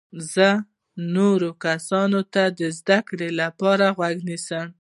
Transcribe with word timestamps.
زه 0.33 0.49
و 0.59 0.63
نورو 1.15 1.49
کسانو 1.65 2.21
ته 2.33 2.43
د 2.59 2.61
زده 2.79 2.99
کړي 3.09 3.29
لپاره 3.41 3.85
غوږ 3.97 4.17
نیسم. 4.29 4.67